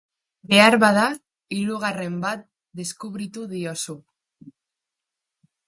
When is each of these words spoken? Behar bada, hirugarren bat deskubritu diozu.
Behar 0.51 0.77
bada, 0.83 1.03
hirugarren 1.57 2.17
bat 2.25 2.41
deskubritu 2.81 3.47
diozu. 3.55 3.99